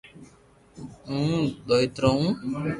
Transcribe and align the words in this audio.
ھون 1.07 1.31
دوئيترو 1.67 2.11
ھون 2.19 2.25